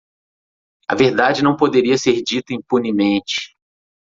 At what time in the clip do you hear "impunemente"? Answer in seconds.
2.55-3.55